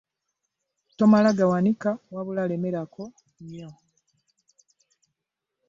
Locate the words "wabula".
2.13-2.43